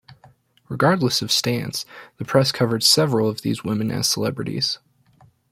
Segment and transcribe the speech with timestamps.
[0.67, 1.85] Regardless of stance,
[2.17, 4.79] the press covered several of these women as celebrities.